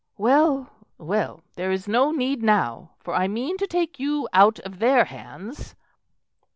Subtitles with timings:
[0.17, 4.79] "Well, well, there is no need now, for I mean to take you out of
[4.79, 5.75] their hands."